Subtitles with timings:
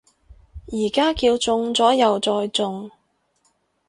[0.69, 2.89] 而家叫中咗右再中